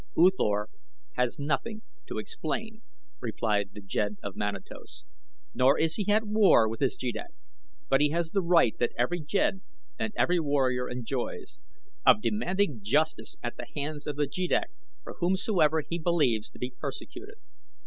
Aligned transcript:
"U 0.17 0.31
Thor 0.35 0.67
has 1.13 1.37
nothing 1.37 1.83
to 2.07 2.17
explain," 2.17 2.81
replied 3.19 3.69
the 3.73 3.81
jed 3.81 4.17
of 4.23 4.35
Manatos; 4.35 5.03
"nor 5.53 5.77
is 5.77 5.93
he 5.97 6.11
at 6.11 6.23
war 6.25 6.67
with 6.67 6.79
his 6.79 6.97
jeddak; 6.97 7.29
but 7.87 8.01
he 8.01 8.09
has 8.09 8.31
the 8.31 8.41
right 8.41 8.75
that 8.79 8.93
every 8.97 9.21
jed 9.21 9.61
and 9.99 10.11
every 10.17 10.39
warrior 10.39 10.89
enjoys, 10.89 11.59
of 12.03 12.19
demanding 12.19 12.79
justice 12.81 13.37
at 13.43 13.57
the 13.57 13.67
hands 13.79 14.07
of 14.07 14.15
the 14.15 14.25
jeddak 14.25 14.71
for 15.03 15.17
whomsoever 15.19 15.83
he 15.87 15.99
believes 15.99 16.49
to 16.49 16.57
be 16.57 16.71
persecuted. 16.79 17.35